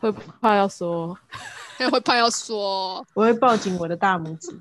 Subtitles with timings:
[0.00, 1.18] 会怕要说，
[1.90, 4.56] 会怕要说，我会抱紧我的大拇指。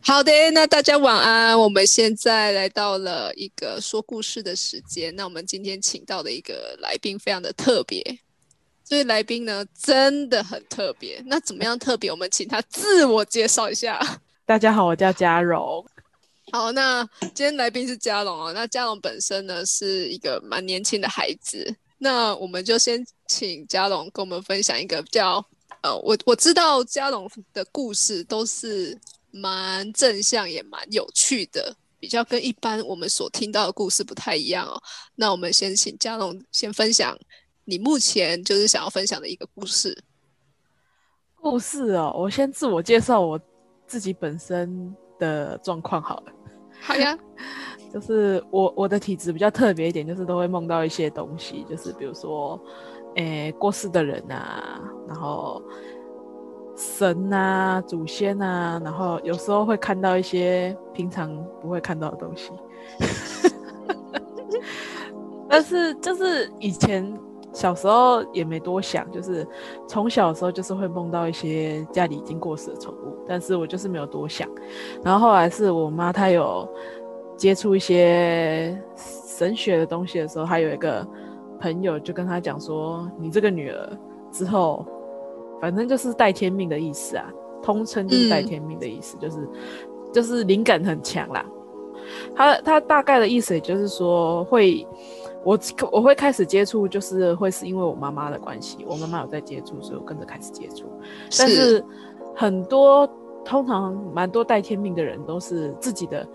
[0.00, 1.58] 好的，那大家晚安。
[1.58, 5.14] 我们现在来到了一个说故事的时间。
[5.16, 8.02] 那我们今天请到的一个来宾非常的特别，
[8.84, 11.22] 这位来宾呢真的很特别。
[11.26, 12.10] 那怎么样特别？
[12.10, 14.00] 我们请他自我介绍一下。
[14.48, 15.84] 大家好，我叫嘉荣。
[16.52, 18.50] 好，那今天来宾是嘉荣哦。
[18.54, 21.76] 那嘉荣本身呢是一个蛮年轻的孩子。
[21.98, 25.44] 那我们就先请嘉荣跟我们分享一个比较
[25.82, 28.98] 呃，我我知道嘉荣的故事都是。
[29.30, 34.82] 蛮正向也蛮有趣的，比较跟一般我们所听到的故事不太一样哦。
[35.16, 37.16] 那我们先请嘉荣先分享
[37.66, 40.02] 你目前就是想要分享的一个故事。
[41.36, 43.38] 故事哦，我先自我介绍我
[43.88, 46.32] 自己本身的状况好了。
[46.80, 47.18] 好呀，
[47.92, 52.60] 就是我我的体质比较特别一点，就是都会梦到一些东西，就是比如说，
[53.16, 55.60] 诶过世的人啊，然后。
[56.80, 61.28] 神啊，祖先啊，然后有时候会看到一些平常
[61.60, 62.52] 不会看到的东西，
[65.50, 67.12] 但是就是以前
[67.58, 69.44] 小时候也没多想，就是
[69.88, 74.48] 从小的时候就是会梦到一些家里已经过世的宠物，但是我就是没有多想。
[75.02, 76.68] 然后后来是我妈她有
[77.36, 81.04] 接触一些神学的东西的时候，她有一个
[81.58, 83.98] 朋友就跟她讲说：“你这个女儿
[84.30, 84.86] 之后。”
[85.60, 87.28] 反正就是带天命的意思啊，
[87.60, 89.48] 通称就是带天命的意思，就是
[90.12, 91.44] 就是灵感很强啦。
[92.32, 94.86] 他他大概的意思也就是说，会
[95.44, 95.58] 我
[95.92, 100.84] 我会开始接触，就是会是因为我妈妈的关系，我妈妈有在接触，所以我跟着开始接触。
[101.38, 101.84] 但是
[102.34, 103.08] 很多
[103.44, 106.26] 通常蛮多带天命的人都是自己的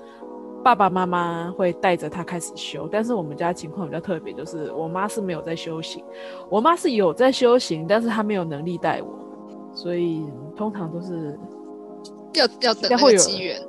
[0.63, 6.03] 爸爸妈妈会带着他开始修，但是我们家情况比较特别，就是我妈是没有在修行，
[6.49, 9.19] 我妈是有在修行，但是她没有能力带我。
[9.75, 10.23] 所以
[10.55, 11.37] 通常都是
[12.33, 13.59] 要要等那个机缘，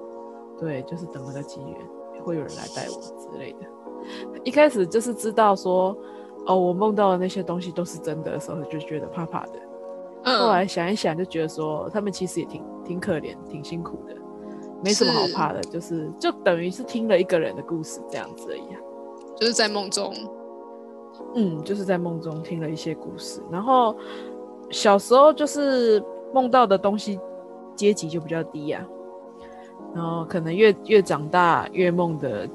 [0.61, 1.79] 对，就是等那个机缘，
[2.23, 3.67] 会有人来带我之类的。
[4.45, 5.97] 一开始就是知道说，
[6.47, 9.53] 哦，我梦到的那些东西都是真的的时候，就觉得怕怕的。
[10.25, 14.15] 后来想一想，就觉得说，他们其实也挺挺可怜、挺辛苦的，
[14.83, 18.63] 没什么好怕的，就是就等于是听了一个人的故事这样子而已。
[19.37, 20.15] 就是在梦中，
[21.35, 23.97] 嗯，就是在梦中听了一些故事，然后。
[24.71, 27.21] 小时候就是梦到的东西，
[27.77, 28.85] 阶级就比较低呀，
[29.95, 32.49] 然后可能越越长大，越梦的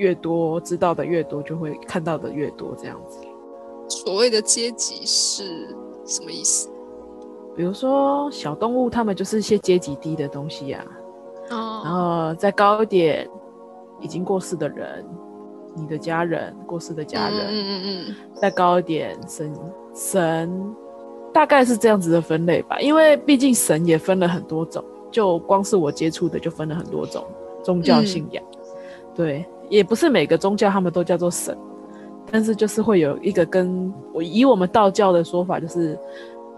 [0.00, 3.20] 越多，知道的越多，就会看到的越多，这样子。
[3.86, 5.68] 所谓的阶级是
[6.06, 6.70] 什么意思？
[7.54, 10.82] 比如说小动物，它们就是一些阶级低的东西呀。
[11.50, 11.82] 哦。
[11.84, 13.28] 然后再高一点，
[14.00, 15.04] 已经过世的人，
[15.76, 17.46] 你的家人过世的家人。
[17.50, 18.14] 嗯嗯嗯。
[18.34, 19.52] 再高一点，神
[19.94, 20.74] 神。
[21.32, 27.24] 大概是这样子的分类吧，因为毕竟神也分了很多种，就光是我接触的就分了很多种
[27.62, 28.42] 宗教信仰。
[29.14, 31.56] 对，也不是每个宗教他们都叫做神，
[32.30, 35.98] 但是就是会有一个跟我以我们道教的说法，就是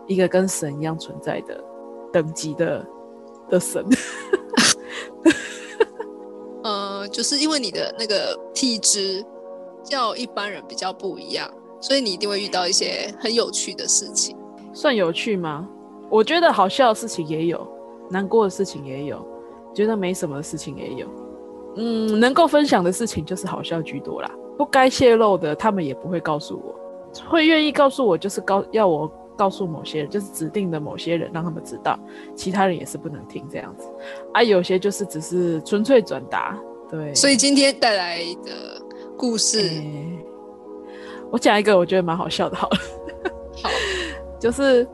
[0.09, 1.63] 一个跟神一样存在的
[2.13, 2.85] 等级的
[3.49, 3.85] 的神。
[6.65, 9.25] 呃，就是因为你的那个体质
[9.83, 11.49] 叫一般人比较不一样，
[11.81, 14.37] 所以你一定会遇到一些很有趣的事情。
[14.73, 15.69] 算有趣吗？
[16.09, 17.67] 我觉得好笑的事情也有，
[18.09, 19.27] 难过的事情也有，
[19.75, 21.07] 觉得没什么的事情也有。
[21.77, 24.31] 嗯，能够分享的事情就是好笑居多啦。
[24.59, 26.75] 不该泄露的，他们也不会告诉我。
[27.29, 31.99] 会愿意告诉我，就是告要我告诉某些人，就是指定的某些人，让他们知道，
[32.35, 33.89] 其他人也是不能听这样子。
[34.33, 36.59] 啊，有些就是只是纯粹转达。
[36.91, 38.81] 对，所以今天带来的
[39.17, 39.71] 故事，
[41.31, 42.77] 我讲一个我觉得蛮好笑的，好了。
[43.63, 43.71] 好。
[44.39, 44.85] 就是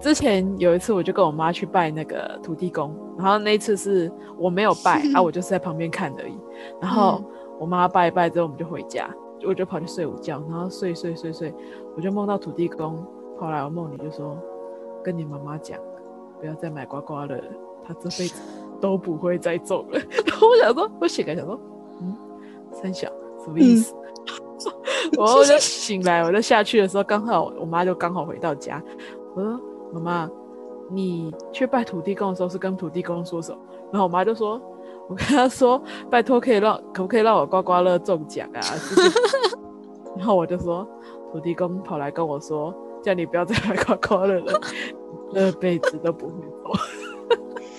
[0.00, 6.38] 之前有一次，我就跟我妈去拜那个土地公，然后那一次是我没有拜 啊，我就是在旁边看而已。
[6.80, 7.22] 然后
[7.58, 9.08] 我妈拜一拜之后，我们就回家，
[9.46, 11.52] 我就跑去睡午觉，然后睡睡睡睡，
[11.96, 13.04] 我就梦到土地公。
[13.38, 14.36] 后来我梦里就说，
[15.02, 15.78] 跟你妈妈讲，
[16.40, 17.36] 不要再买瓜瓜了，
[17.84, 18.40] 她这辈子
[18.80, 19.98] 都不会再中了。
[20.26, 21.60] 然后我想说，我醒来想说，
[22.00, 22.16] 嗯，
[22.72, 23.08] 三小
[23.44, 23.94] 什么意思？
[25.16, 28.82] 我就醒来，我就下去的时候，刚好我妈就刚好回到家。
[29.34, 29.60] 我说
[29.92, 30.30] ：“妈妈，
[30.90, 33.58] 你去拜土地公的时候是跟土地公说什么？”
[33.92, 34.60] 然后我妈就说
[35.08, 38.60] ：“我跟他说，拜托可以让可不可以让我刮刮乐中奖啊？”
[40.16, 40.86] 然后我就说
[41.32, 44.60] ：“土地公跑来跟我说，叫你不要再买刮刮乐了，
[45.32, 46.72] 这辈子都不会中。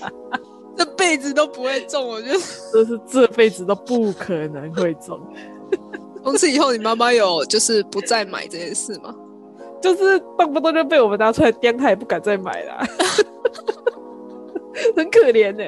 [0.78, 2.34] ”这辈辈子都不会中，我觉得
[2.72, 5.20] 这是这辈子都不可能会中。
[6.24, 9.16] 从此以后，你妈妈有就是不再买这件事吗？
[9.82, 12.86] 就是动不动就被我们拿出来颠，他也不敢再买啦，
[14.96, 15.64] 很可怜呢、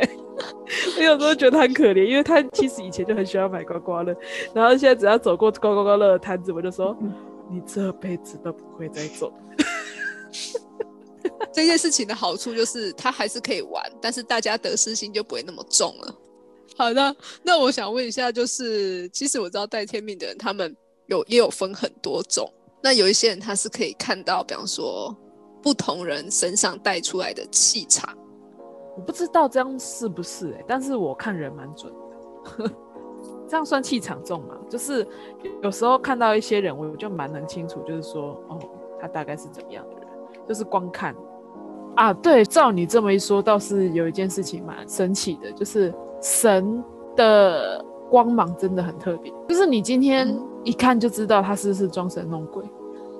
[0.98, 4.16] 我有时候觉得他很可怜，因为他其实以前就很喜欢买刮刮乐，
[4.54, 6.98] 然后现在只要走过刮刮刮乐的摊子，我就说
[7.52, 9.31] ：“你这辈子都不会再中。
[11.52, 16.16] 这件事情的好处就是他还是可以玩，但是大家得失心就不会那么重了。
[16.78, 20.75] 好的，那我想问一下，就是其实我知道带天命的人，他们
[21.07, 22.50] 有也有分很多种。
[22.83, 25.16] 那有一些人他是可以看到，比方说
[25.62, 28.10] 不同人身上带出来的气场。
[28.95, 31.92] 我不知道这样是不是哎、但是我看人蛮准
[32.60, 32.72] 的，
[33.48, 34.56] 这样算气场重吗？
[34.69, 35.07] 就是
[35.63, 38.60] 有时候看到一些人，我就蛮能清楚，就是说，哦，
[39.00, 40.07] 他大概是怎么样的人，
[40.48, 41.16] 就是光看
[41.95, 42.12] 啊。
[42.12, 46.83] 对，照你这么一说，倒是有一件事情蛮神奇的，就是神
[47.16, 52.63] 的光芒真的很特别，就是你今天嗯一看就知道他是不是装神弄鬼。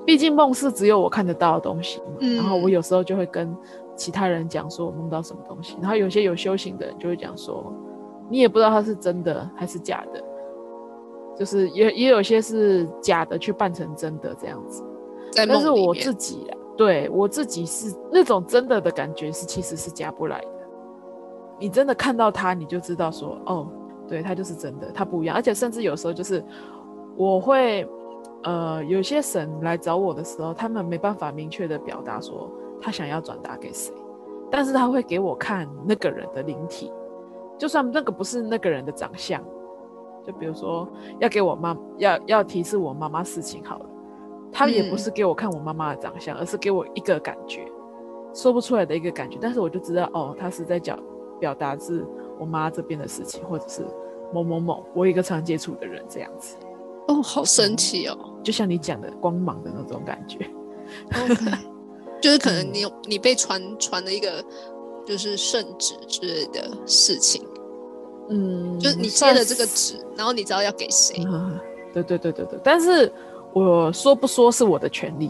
[0.06, 3.56] 毕竟梦是只有我看得到的东西嘛，嗯然后我有时候就会跟
[3.96, 7.72] 其他人讲说我梦到什么东西，然后有些有修行的人就会讲说，
[8.30, 10.24] 你也不知道他是真的还是假的，
[11.38, 14.84] 就是也也有些是假的去扮成真的这样子。
[15.36, 20.48] 但是我自己啊，对我自己是那种真的的感觉是其实是假不来的。
[21.60, 23.68] 你真的看到他，你就知道说，哦，
[24.08, 25.36] 对，他就是真的，他不一样。
[25.36, 26.44] 而且甚至有时候就是
[27.16, 27.88] 我会，
[28.44, 32.50] 呃，有些神来找我的时候，他们没办法明确的表达说
[32.82, 33.94] 他想要转达给谁，
[34.50, 36.92] 但是他会给我看那个人的灵体，
[37.58, 39.44] 就算那个不是那个人的长相，
[40.26, 40.88] 就比如说
[41.20, 43.86] 要给我妈要要提示我妈妈事情好了。
[44.54, 47.66] 他也不是给我看我妈妈的长相，而是给我一个感觉，
[48.34, 49.38] 说不出来的一个感觉。
[49.40, 51.00] 但是我就知道，哦，他是在讲
[51.40, 52.06] 表达是
[52.38, 53.82] 我妈这边的事情，或者是
[54.34, 56.58] 某某某我一个常接触的人这样子，
[57.12, 58.18] 哦，好神奇哦。
[58.44, 60.50] 就像你讲的光芒的那种感觉。
[61.24, 61.36] OK，
[62.22, 64.44] 就是可能嗯你有你被传传了一个
[65.06, 67.46] 就是圣旨之类的事情，
[68.30, 71.24] 嗯，就是你接了这个是旨，然后你知道要给谁。
[71.28, 71.60] 嗯，
[71.94, 73.12] 对对对对对，但是
[73.54, 75.30] 我说不说是我的权利，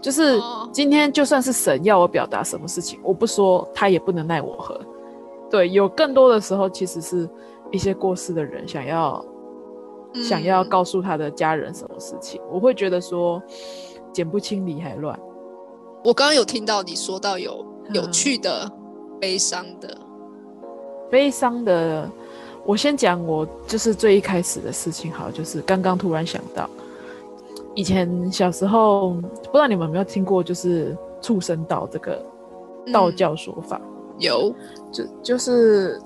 [0.00, 4.80] 就是哦今天就算是神要我表达什么事情，我不说，他也不能奈我何。
[5.50, 7.28] 对，有更多的时候其实是
[7.72, 9.24] 一些过世的人想要、
[10.14, 13.42] 想要嗯告诉他的家人什么事情，我会觉得说
[14.12, 15.18] 剪不清理还乱。
[16.02, 18.70] 我刚刚有听到你说到有有嗯趣的、
[19.20, 19.96] 悲伤的，
[21.10, 22.10] 悲伤的，
[22.64, 26.68] 我先讲我就是最一开始的事情，好，就是刚刚突然想到，
[27.74, 32.24] 以前小时候不知道你们有没有听过，就是畜生道这个
[32.92, 33.80] 道嗯教说法，
[34.18, 34.54] 有。
[34.90, 36.00] 就就是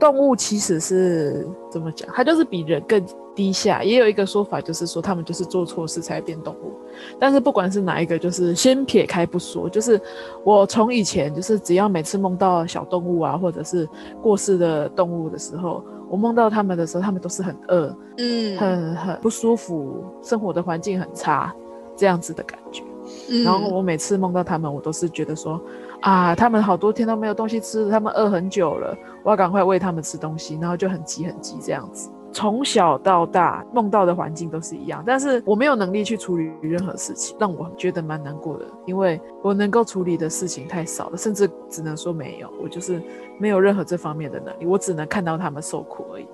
[0.00, 3.04] 动物其实是怎么讲，它就是比人更
[3.34, 3.84] 低下。
[3.84, 6.72] 也有一个说法，就是说他们就是做错事才变动物。
[7.18, 10.00] 但是不管是哪一个，就是先撇开不说，就是
[10.42, 13.88] 我从以前就是只要每次梦到小动物啊，或者是
[14.22, 21.54] 过世的动物的时候，我梦到他们的时候，他们都是很饿、嗯很很不舒服，生活的环境很差
[21.94, 22.82] 这样子的感觉。
[23.28, 25.60] 嗯然后我每次梦到他们，我都是觉得说，
[26.00, 32.10] 啊，他们好多天都没有东西吃，他们饿很久了，我要赶快喂他们吃东西，然后就很急很急这样子。
[32.32, 43.02] 从小到大梦到的环境都是一样，但是我没有能力去处理任何事情，让我觉得蛮难过的，因为我能够处理的事情太少了，甚至只能说没有，我就是
[43.36, 46.26] 没有任何这方面的能力，我只能看到他们受苦而已。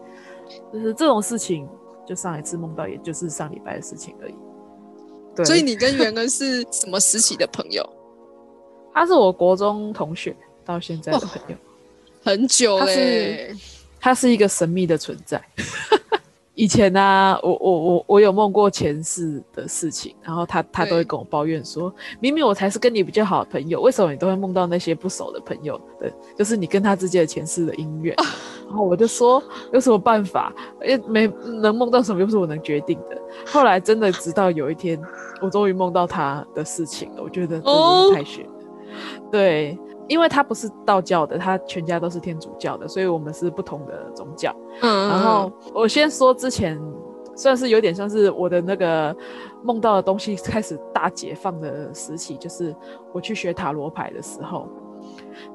[0.71, 1.67] 就是这种事情，
[2.07, 4.35] 就上一次梦到，也就是上礼拜的事情而已。
[5.35, 7.83] 对，所以你跟袁恩是什么时期的朋友？
[8.97, 10.35] 他是我国中同学，
[10.65, 11.57] 到现在的朋友。
[12.25, 13.57] 很久他是，
[14.01, 15.39] 他是一个神秘的存在。
[16.55, 28.17] 以前呢、我我我我有梦过前世的事情，然后他他都会跟我抱怨说，明明我才是跟你比较好的朋友，为什么你都会梦到那些不熟的朋友的，就是你跟他之间的前世的姻缘。
[28.67, 29.43] 然后我就说
[29.75, 30.51] 有什么办法？
[30.83, 33.21] 也没能梦到什么，又不是我能决定的。
[33.45, 34.99] 后来真的直到有一天，
[35.43, 38.51] 我终于梦到他的事情了，我觉得真的哦是太悬了。
[39.31, 39.79] 对，
[40.09, 44.55] 因为他不是道教的，他全家都是天主教的，所以我们是不同的宗教。
[44.83, 46.81] 嗯，然后我先说之前
[47.35, 49.15] 算是有点像是我的那个
[49.63, 52.75] 梦到的东西开始大解放的时期，就是
[53.13, 54.69] 我去学塔罗牌的时候。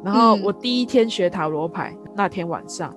[0.03, 2.95] 然后嗯我第一天学塔罗牌那天晚上，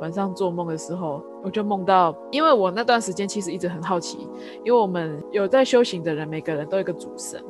[0.00, 4.26] 晚上做梦的时候，我就梦到，因为我那段时间其实一直很好奇，
[4.64, 7.40] 因为我们有在修行的人，每个人都有一个主神，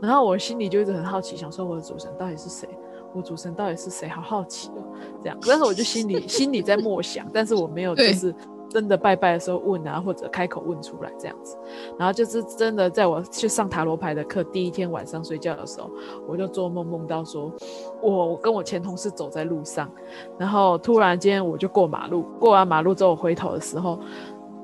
[0.00, 2.68] 然后我心里就一直很好奇，想说我的主神到底是谁？
[3.12, 4.08] 我主神到底是谁？
[4.08, 4.82] 好好奇哦，
[5.22, 5.36] 这样。
[5.46, 8.32] 但是我就心里 心里在默想，但是我没有就是
[8.68, 11.56] 真的拜拜的时候问啊，或者开口问出来这样子。
[11.98, 15.90] 然后就是真的在我去上塔罗牌的课第一天晚上睡觉的时候，
[16.28, 17.52] 我就做梦梦到说，
[18.00, 19.90] 我我跟我前同事走在路上，
[20.38, 23.98] 然后突然间我就过马路，过完马路之后我回头的时候。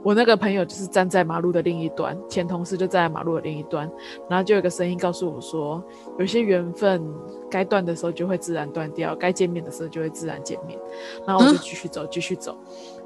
[0.03, 3.91] 我那个朋友就是站在马路的另一端，前同事就站在马路的另一端，
[4.29, 5.83] 然后就有个声音告诉我说，
[6.19, 7.03] 有些缘分
[7.51, 10.79] 该断的时候就会自然断掉，该见面的时候就会自然见面。
[11.27, 12.57] 然后我就继续走，继续走，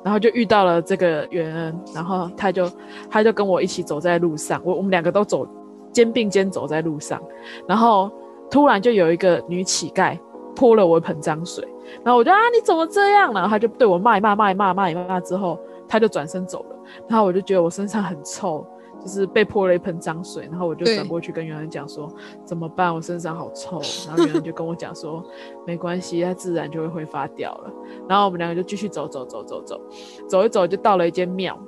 [0.05, 2.71] 然后就遇到了这个袁恩，然后他就
[3.09, 5.47] 他就跟我一起走在路上，我我们两个都走
[5.93, 7.19] 肩并肩走在路上，
[7.67, 8.11] 然后
[8.51, 10.19] 突然就有一个女乞丐
[10.55, 11.67] 泼了我一盆脏水，
[12.05, 13.33] 然后我就啊你怎么这样？
[13.33, 16.77] 然后他就对我骂一骂骂一骂骂一骂之后，他就转身走了。
[17.09, 18.67] 然后我就觉得我身上很臭，
[19.01, 22.09] 就是被泼了一盆脏水，然后我就转过去跟袁恩讲说
[22.45, 22.95] 怎么办？
[22.95, 23.81] 我身上好臭。
[24.07, 25.25] 然后袁恩就跟我讲说
[25.67, 27.73] 没关系，它自然就会挥发掉了。
[28.09, 29.81] 然后我们两个就继续走走走走走，
[30.29, 31.59] 走一走就到了一间庙。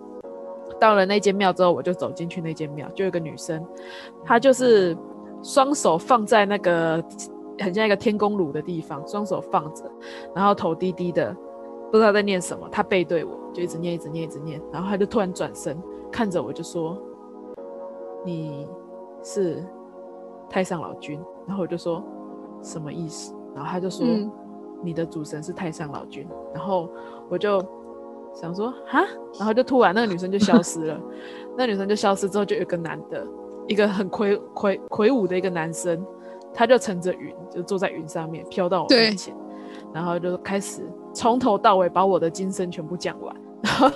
[0.80, 3.64] 到了那间庙之后，我就走进去那间庙，就有个女生，
[4.24, 4.96] 她就是
[5.40, 7.00] 双手放在那个
[7.60, 9.84] 很像一个天宫炉的地方，双手放着，
[10.34, 11.36] 然后头低低的，
[11.92, 12.68] 不知道在念什么。
[12.68, 14.60] 她背对我，就一直念，一直念，一直念。
[14.72, 15.76] 然后他就突然转身
[16.10, 16.96] 看着我，就说
[18.24, 18.66] ：“你
[19.22, 19.64] 是
[20.48, 22.02] 太上老君。”然后我就说
[22.62, 24.30] ：“什么意思？”然后他就说：“嗯
[24.84, 26.88] 你的主神是太上老君。”然后
[27.28, 27.64] 我就
[28.34, 29.04] 想说：“哈。”
[29.38, 31.00] 然后就突然那个女生就消失了。
[31.56, 33.26] 那女生就消失之后，就有一个男的，
[33.68, 36.04] 一个很魁魁魁梧的一个男生，
[36.52, 39.32] 他就乘着云，就坐在云上面飘到我对面前，
[39.92, 40.82] 然后就开始
[41.12, 43.90] 从头到尾把我的今生全部讲完，然后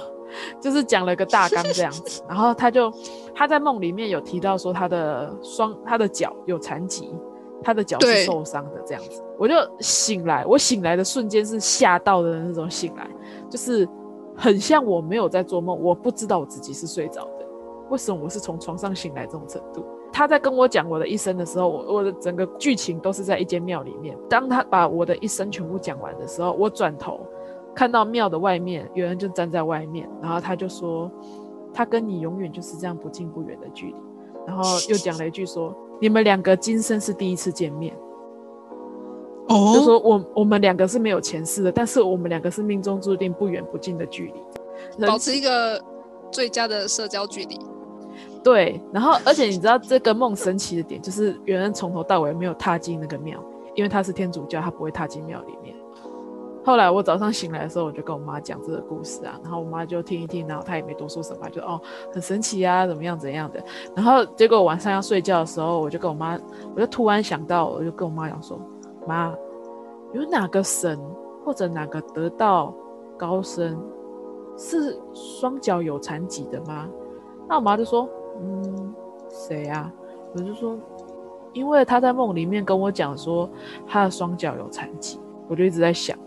[0.61, 2.23] 就是讲了个大纲这样子。
[2.29, 2.93] 然后他就
[3.35, 7.13] 他在梦里面有提到说他的双他的脚有残疾，
[7.63, 9.23] 他的脚是受伤的这样子。
[9.39, 13.09] 我就醒来，我醒来的瞬间是吓到的那种醒来，
[13.51, 13.87] 就是
[14.37, 17.47] 很像我没有在做梦，我不知道我自己是睡着的。
[17.89, 19.85] 为什么我是从床上醒来这种程度？
[20.13, 24.17] 他在跟我讲我的一生的时候，我我的整个剧情都是在一间庙里面。
[24.29, 27.21] 当他把我的一生全部讲完的时候，我转头
[27.77, 31.11] 看到庙的外面有人就站在外面，然后他就说，
[31.75, 33.95] 他跟你永远就是这样不近不远的距离。
[34.47, 37.95] 然后又讲了一句说，你们两个今生是第一次见面。
[39.49, 44.33] 哦就哦，说我我们两个是没有前世的，但是我们两个是命中注定不远不近的距
[44.99, 45.79] 离，保持一个
[46.33, 47.61] 最佳的社交距离。
[48.43, 48.81] 对。
[48.91, 53.39] 然后而且你知道这个梦神奇的点，就是有人从头到尾没有踏进那个庙，
[53.75, 55.77] 因为他是天主教，他不会踏进庙里面。
[56.67, 61.81] 后来我早上醒来的时候，我就跟我妈讲这个故事啊，然后我妈就听一听，然后她也没多说什么，就哦
[62.13, 63.65] 很神奇啊，怎么样怎样的。
[63.95, 66.37] 然后结果晚上要睡觉的时候，我就跟我妈，
[66.75, 68.59] 我就突然想到，我就跟我妈讲说，
[69.07, 69.33] 妈，
[70.13, 70.99] 有哪个神
[71.45, 72.75] 或者哪个得道
[73.17, 73.81] 高僧
[74.59, 76.89] 是双脚有残疾的吗？
[77.49, 78.09] 那我妈就说，
[78.43, 78.93] 嗯，
[79.31, 79.89] 谁啊？
[80.35, 80.77] 我就说，
[81.53, 83.49] 因为他在梦里面跟我讲说
[83.87, 86.19] 他的双脚有残疾，我就一直在想。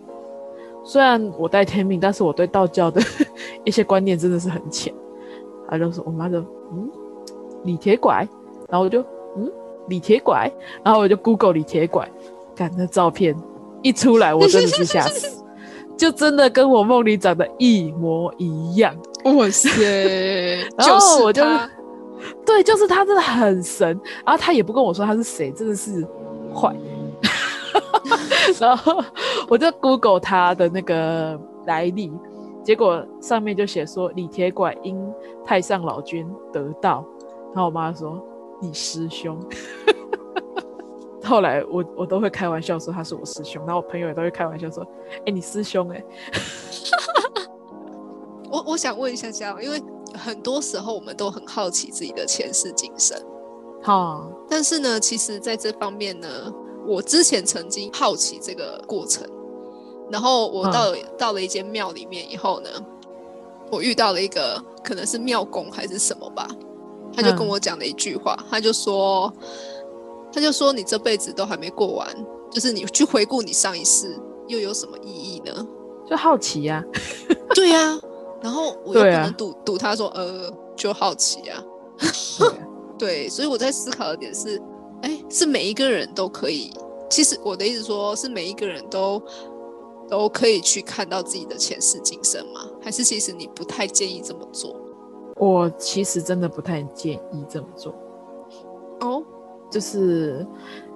[0.90, 3.00] 虽然我带天命，但是我对道教的
[3.64, 4.92] 一些观念真的是很浅。
[5.70, 6.40] 他就说，我妈就
[6.74, 6.90] 嗯，
[7.64, 8.28] 李铁拐，
[8.68, 9.00] 然后我就
[9.38, 9.48] 嗯，
[9.88, 10.52] 李铁拐，
[10.84, 12.10] 然后我就 Google 李铁拐，
[12.56, 13.36] 看那照片
[13.84, 15.44] 一出来，我真的是吓死，
[15.96, 18.96] 就真的跟我梦里长得一模一样。
[19.26, 19.70] 哇塞！
[20.76, 21.70] 然后我就他
[22.44, 23.88] 对，就是他真的很神，
[24.26, 26.04] 然后他也不跟我说他是谁，真的是
[26.52, 26.76] 坏。
[28.60, 29.04] 然后
[29.48, 32.12] 我就 Google 他的那个来历，
[32.64, 34.98] 结果上面就写说李铁拐因
[35.46, 37.06] 太上老君得道，
[37.54, 38.22] 然后我妈说
[38.62, 39.40] 你师兄。
[41.24, 44.84] 后来我我都会开玩笑说他是我师兄，然后我朋友也都会开玩笑说，
[45.26, 46.04] 哎、你师兄哎、
[48.50, 49.80] 我我想问一下嘉荣，因为
[50.18, 53.22] 很多时候我们都很好奇自己的前世今生，
[53.84, 56.28] 哈，但是呢，其实在这方面呢，
[56.90, 59.24] 我之前曾经好奇这个过程，
[60.10, 62.70] 然后我到了、到了一间庙里面以后呢，
[63.72, 66.48] 我遇到了一个可能是庙公还是什么吧，
[67.16, 69.32] 他就跟我讲了一句话，他就说，
[70.34, 72.08] 他就说你这辈子都还没过完，
[72.50, 75.68] 就是你去回顾你上一世又有什么意义呢？
[76.10, 76.84] 就好奇呀、
[77.54, 78.00] 对呀、
[78.42, 81.64] 然后我又不能赌赌他说呃就好奇呀，
[82.40, 82.58] 啊。
[82.98, 84.62] 对，所以我在思考的点是，
[85.02, 86.72] 哎，是每一个人都可以。
[87.10, 89.22] 其实我的意思说，是每一个人都
[90.10, 92.62] 都可以去看到自己的前世今生吗？
[92.82, 94.76] 还是其实你不太建议这么做？
[95.38, 97.96] 我其实真的不太建议这么做。
[99.00, 99.24] 哦，
[99.72, 100.46] 就是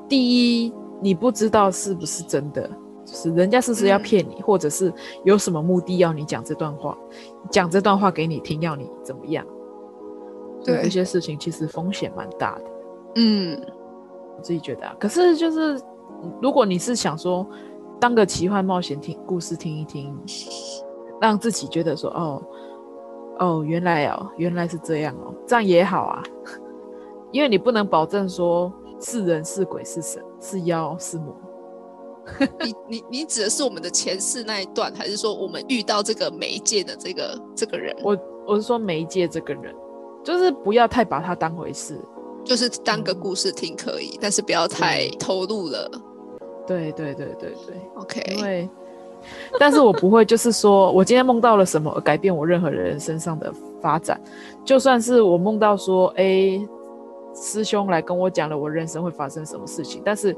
[0.10, 2.70] 第一，你不知道是不是真的，
[3.06, 4.94] 就是人家是不是要骗你，或者是
[5.24, 6.98] 有什么目的要你讲这段话，
[7.50, 9.46] 讲这段话给你听，要你怎么样？
[10.66, 12.64] 对，这些事情其实风险蛮大的。
[13.16, 13.62] 嗯，
[14.36, 14.96] 我自己觉得啊。
[15.00, 15.82] 可是就是
[16.42, 17.48] 如果你是想说
[18.00, 20.16] 当个奇幻冒险听故事听一听，
[21.22, 22.44] 让自己觉得说哦
[23.40, 26.24] 哦原来哦原来是这样哦，这样也好啊。
[27.32, 31.36] 因为你不能保证说是人是鬼是神是妖是魔。
[32.64, 37.94] 你你你指的是我们的前世那一段，还是说我们遇到这个媒介的这个这个人？
[38.02, 39.76] 我我是说媒介这个人，
[40.24, 42.00] 就是不要太把他当回事，
[42.44, 45.90] 就是当个故事听可以，但是不要太投入了。
[46.68, 48.36] 对对对对对，OK。
[48.36, 48.70] 因为，
[49.60, 54.20] 但是我不会就是说我今天梦到了什么而改变我任何人身上的发展，
[54.64, 56.60] 就算是我梦到说，哎。
[57.36, 60.38] 师兄来跟我讲了我人生会发生什么事情，但是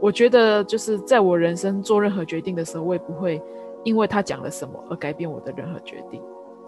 [0.00, 3.40] 我觉得就是在我人生做任何决定的时候，我也不会
[3.84, 6.20] 因为他讲了什么而改变我的任何决定，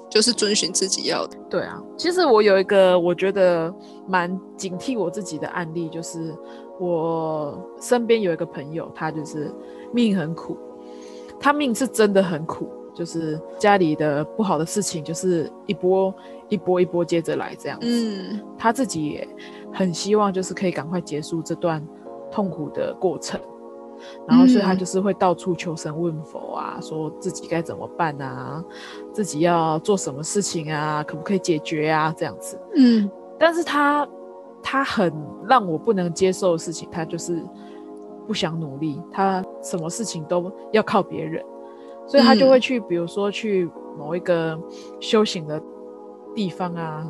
[0.08, 1.36] 就是遵循自己要的。
[1.48, 3.72] 对啊，其实我有一个我觉得
[4.06, 6.34] 蛮警惕我自己的案例，就是
[6.78, 9.52] 我身边有一个朋友，他就是
[9.92, 10.56] 命很苦，
[11.38, 16.14] 他命是真的很苦，就是家里的不好的事情就是一波。
[16.50, 19.28] 一波一波接着来，这样子，他自己也
[19.70, 21.86] 很希望，就是可以赶快结束这段
[22.32, 23.38] 痛苦的过程，
[24.26, 28.64] 然后所以他就是会到处求神问佛啊，说自己该怎么办啊，
[29.12, 32.58] 自己要做什么事情啊，可不可以解决啊，这样子。
[32.76, 34.08] 嗯，但是他
[34.62, 35.12] 他很
[35.48, 37.42] 让我不能接受的事情，他就是
[38.26, 41.44] 不想努力，他什么事情都要靠别人，
[42.06, 44.58] 所以他就会去，比如说去某一个
[45.00, 45.62] 修行的。
[46.34, 47.04] 地方啊，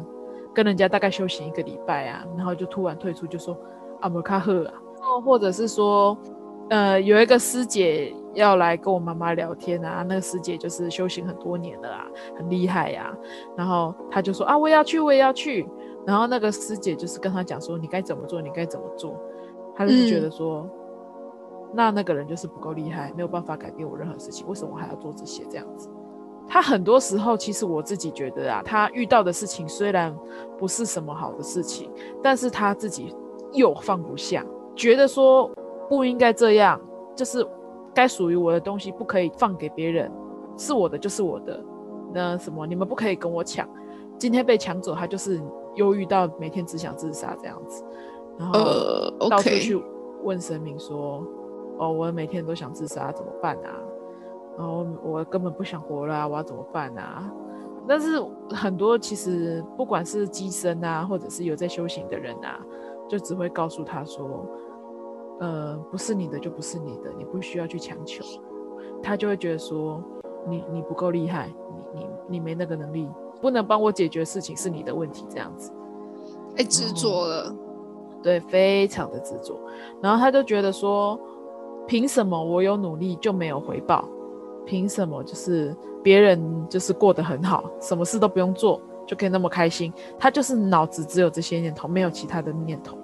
[0.55, 3.55] 跟人家大概修行一个礼拜啊，然后就突然退出，就说
[4.01, 6.17] 阿摩卡赫啊，哦，或者是说，
[6.71, 12.07] 呃，有一个师姐要来跟我妈妈聊天啊，那个师姐就是修行很多年了啊，
[12.37, 13.11] 很厉害呀，
[13.57, 15.67] 然后他就说啊，我也要去，我也要去，
[16.07, 19.19] 然后那个师姐就是跟他讲说，你该怎么做，你该怎么做，
[19.75, 20.69] 他就觉得说，
[21.73, 25.45] 那那个人就是不够厉害，没有办法改变我任何事情，为什么我还要做这些？
[25.49, 25.89] 这样子？
[26.47, 30.15] 他很多时候，其实我自己觉得啊，他遇到的事情虽然
[30.59, 31.91] 不是什么好的事情，
[32.23, 33.15] 但是他自己
[33.53, 35.51] 又放不下，觉得说
[35.89, 36.81] 不应该这样，
[37.17, 37.47] 就是
[37.95, 40.11] 该属于我的东西不可以放给别人，
[40.57, 41.61] 是我的就是我的，
[42.13, 43.69] 那什么你们不可以跟我抢，
[44.19, 45.41] 今天被抢走，他就是
[45.77, 47.85] 忧郁到每天只想自杀这样子，
[48.39, 49.83] 然后到处去
[50.23, 51.25] 问神明说，
[51.79, 53.71] 哦，我每天都想自杀，怎么办啊？
[54.57, 57.33] 然后我根本不想活了，我要怎么办啊？
[57.87, 62.61] 但是很多其实不管是机身啊，或者是有在修行的人啊，
[63.09, 64.45] 就只会告诉他说，
[65.41, 68.25] 呃，不是你的就不是你的，你不需要去强求。
[69.03, 70.03] 他就会觉得说，
[70.49, 71.53] 你你不够厉害，
[71.95, 73.09] 你你你没那个能力，
[73.41, 75.73] 不能帮我解决事情是你的问题，这样子。
[76.57, 77.55] 太执着了，
[78.23, 79.59] 对，非常的执着。
[80.03, 81.19] 然后他就觉得说，
[81.87, 84.05] 凭什么我有努力就没有回报？
[84.67, 89.93] 凭什么就是别人就是过得很好，什么事都不用做就可以那么开心？
[90.19, 92.99] 他就是脑子只有这些念头，没有其他的念头。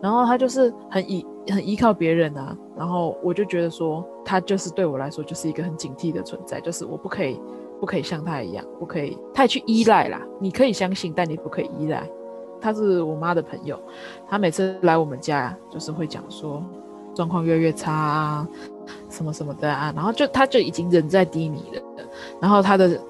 [0.00, 2.56] 然后他就是很依很依靠别人啊。
[2.76, 7.40] 然后我就觉得说，他就是对我来说就是一个很警惕的存在，就是我不可以
[7.80, 10.20] 不可以像他一样，不可以太去依赖啦。
[10.40, 12.08] 你可以相信，但你不可以依赖。
[12.60, 13.78] 他是我妈的朋友，
[14.28, 16.62] 他每次来我们家就是会讲说。
[17.14, 18.48] 状况越来越差啊，
[19.08, 21.80] 什么什么的啊，然后就他就已经人在低迷了，
[22.40, 23.00] 然后他的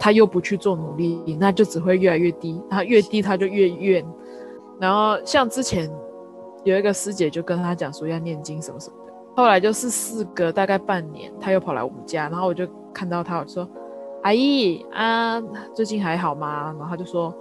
[0.00, 4.04] 他又不去做努力，那就只会越来越低，然后越低他就越怨，
[4.80, 5.88] 然后像之前
[6.70, 13.68] 有一个师姐就跟他讲说要念经什么什么的，后来就是事隔大概半年，他又跑来我们家，然后我就看到他，我说
[14.22, 15.40] 阿姨啊，
[15.72, 16.74] 最近还好吗？
[16.78, 17.32] 然后他就说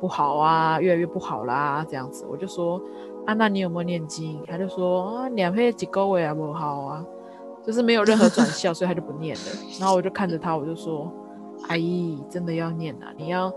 [0.00, 2.80] 不好啊，越来越不好啦，这样子，我就说。
[3.26, 4.42] 啊，那你有没有念经？
[4.46, 7.04] 他就说啊，两配几个位啊，不好啊，
[7.62, 9.42] 就是没有任何转校，所以他就不念了。
[9.78, 11.12] 然后我就看着他，我就说，
[11.68, 13.52] 阿姨真的要念啊，你要，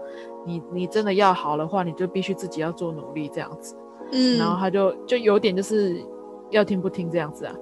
[0.45, 3.77] 你你真的要好的话，你就必须自己要做努力这样子。
[4.12, 6.02] 嗯，然后他就就有点就是
[6.50, 7.54] 要听不听这样子啊。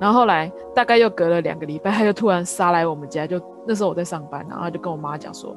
[0.00, 5.56] 然后后来大概又隔了两个礼拜，他就突然杀来我们家，就那时候我在上班，然后他就跟我妈讲说，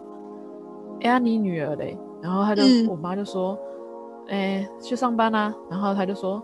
[1.02, 1.98] 哎呀，你女儿嘞？
[2.22, 3.58] 然后他就我妈就说。
[4.28, 5.54] 哎，去上班啦。
[5.70, 6.42] 然后他就说：“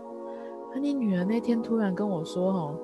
[0.74, 2.74] 那你女儿那天突然跟我说，哦，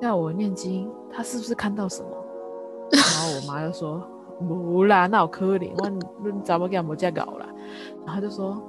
[0.00, 2.08] 要我念经，她是不是看到什么？”
[2.90, 4.02] 然后我妈就说
[4.40, 7.46] ：“无啦，那好可怜，我怎么给我们家搞了？”
[8.04, 8.60] 然后就说：“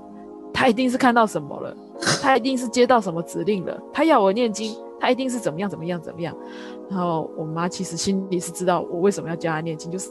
[0.55, 1.75] 她一定是看到什么了，
[2.23, 6.33] 他一定是接到什么指令了，他要我念经，他一定是怎么样怎么样怎么样。
[6.89, 10.09] 然后我妈其实心里是知道我为什么要教他念经，就是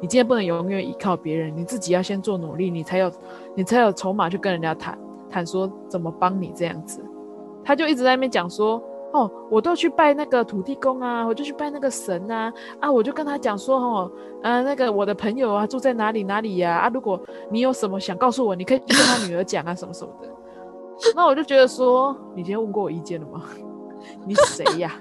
[0.00, 3.10] 你今天不能永远依靠别人，你自己要先做努力，你才有
[3.54, 4.98] 你才有筹码去跟人家谈
[5.30, 7.00] 谈说怎么帮你这样子。
[7.62, 8.82] 他就一直在那边讲说。
[9.14, 20.28] 哦，我都去拜那个土地公啊，我就去拜那个神啊，啊，我就跟他讲说，哦，呃，那个我的朋友啊，住在哪里哪里呀，啊，如果你有什么想告诉我，你可以跟他女儿讲啊，什么什么的。
[21.14, 23.44] 那我就觉得说，你今天问过我意见了吗？
[24.26, 24.92] 你谁呀？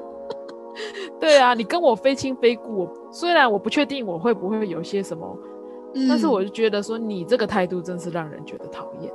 [1.20, 5.38] 对啊，你跟我非亲非故，虽然我不确定我会不会有些什么，
[6.08, 9.12] 但是我就觉得说，你这个态度真是让人觉得讨厌。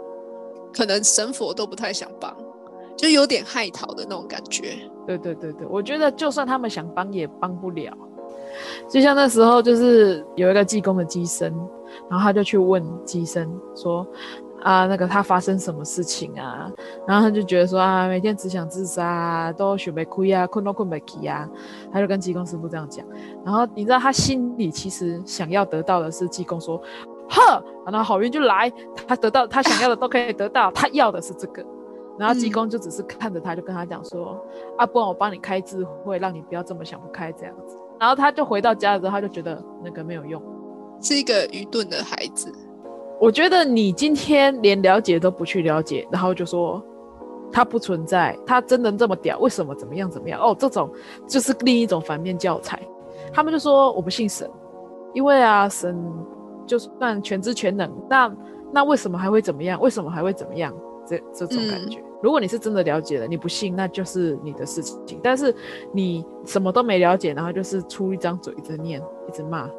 [0.71, 2.31] 可能神佛都不太想帮。
[2.97, 4.75] 就有点害讨的那种感觉。
[5.05, 7.95] 对对对对，我觉得就算他们想帮也帮不了。
[8.89, 11.53] 就像那时候，就是有一个济公的机身，
[12.10, 14.05] 然后他就去问机身说
[14.63, 16.69] ：“啊，那个他发生什么事情啊？”
[17.07, 21.47] 然后他就觉得说：“啊，每天只想自杀，啊都血没亏啊，困都困没起啊。”
[21.93, 23.05] 他就跟济公师傅这样讲。
[23.45, 26.81] 然后你知道他心里其实想要得到的是济公说
[27.29, 28.71] ：“呵，然后好运就来，
[29.07, 31.63] 他得到他想要的都可以得到，他要的是这个。”
[32.17, 34.43] 然后济公就只是看着他，就跟他讲说
[34.77, 40.41] ：“啊，不然我帮你开智慧，让你不要这么想不开这样子。”然后他就回到家的时候，他就觉得那个没有用，
[41.01, 42.51] 是一个愚钝的孩子。
[43.19, 46.84] 我觉得你今天连了解都不去了解，然后就说
[47.51, 49.39] 他不存在，他真的这么屌？
[49.39, 49.73] 为什么？
[49.75, 50.10] 怎么样？
[50.10, 50.39] 怎么样？
[50.39, 50.89] 哦，这种
[51.27, 52.80] 就是另一种反面教材。
[53.34, 54.49] 他们就说我不信神，
[55.13, 55.95] 因为啊，神
[56.65, 58.36] 就算全知全能，那
[58.71, 59.80] 那为什么还会怎么样？
[59.82, 60.73] 为什么还会怎么样？
[61.08, 62.03] 这这种感觉。
[62.21, 65.19] 如果你是真的了解了，你不信那就是你的事情。
[65.21, 65.53] 但是
[65.91, 69.69] 你什么都没了解，然后就是出一张嘴一直念一直骂，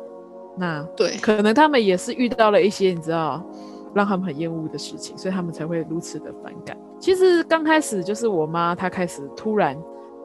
[0.56, 3.44] 那对，可能他们也是遇到了一些你知道
[3.92, 6.76] 让他们很厌恶的事情，所以他们才会如此的反感。
[7.00, 9.76] 其实刚开始就是我妈她开始突然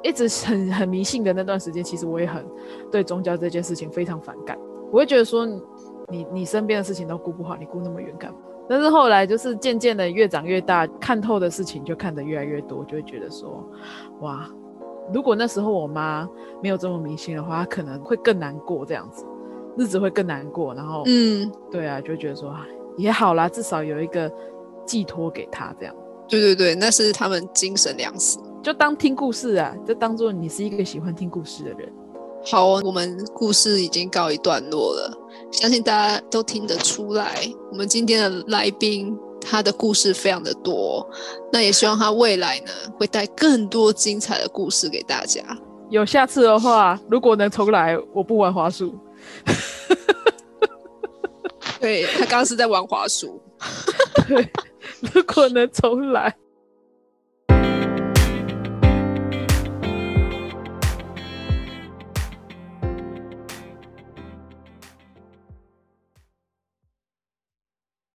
[0.03, 2.45] 一直很很迷信的那段时间，其实我也很
[2.91, 4.57] 对宗教这件事情非常反感。
[4.91, 5.47] 我会觉得说
[6.09, 8.37] 你你身边的事情都顾不好，你顾那么远干嘛？
[8.69, 13.63] 但是后来就是渐渐的越长越大，看透的事情就看得越来越多，就会觉得说，
[14.21, 14.49] 哇，
[15.13, 16.27] 如果那时候我妈
[16.61, 19.25] 没有这么迷信的话，她可能会更难过，这样子
[19.77, 20.73] 日子会更难过。
[20.73, 22.55] 然后，嗯，对啊，就觉得说
[22.97, 24.31] 也好啦，至少有一个
[24.85, 25.95] 寄托给她这样。
[26.29, 31.91] 对对对，那是他们精神粮食，就当听故事啊，就当做你是一个喜欢听故事的人。
[32.45, 35.17] 好，我们故事已经告一段落了，
[35.53, 41.07] 相信大家都听得出来，我们今天的来宾他的故事非常的多，
[41.51, 45.41] 那也希望他未来呢会带更多精彩的故事给大家。
[45.89, 48.97] 有下次的话，如果能重来，我不玩滑鼠。
[51.79, 53.41] 对他刚刚是在玩滑鼠。
[54.27, 54.51] 对，
[55.13, 56.35] 如果能重来。